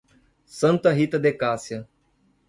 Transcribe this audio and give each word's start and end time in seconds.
Santa 0.47 0.91
Rita 0.91 1.19
de 1.19 1.31
Cássia 1.31 1.87